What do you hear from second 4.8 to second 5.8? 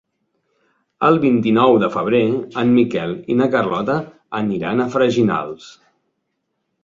a Freginals.